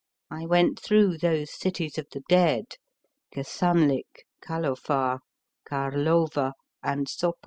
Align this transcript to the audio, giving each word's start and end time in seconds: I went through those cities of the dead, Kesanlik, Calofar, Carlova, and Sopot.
I 0.31 0.47
went 0.47 0.79
through 0.79 1.19
those 1.19 1.51
cities 1.53 1.99
of 1.99 2.07
the 2.11 2.23
dead, 2.27 2.65
Kesanlik, 3.31 4.25
Calofar, 4.43 5.19
Carlova, 5.63 6.53
and 6.81 7.07
Sopot. 7.07 7.35